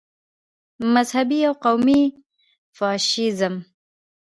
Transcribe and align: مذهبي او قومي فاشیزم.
مذهبي 0.93 1.39
او 1.47 1.53
قومي 1.63 2.01
فاشیزم. 2.77 3.55